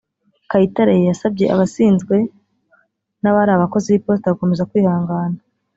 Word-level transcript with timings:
Kayitare 0.49 0.93
yasabye 1.09 1.45
abasinzwe 1.53 2.15
n’abari 3.21 3.51
abakozi 3.53 3.87
b’Iposita 3.89 4.33
gukomeza 4.33 4.67
kwihangana 4.69 5.37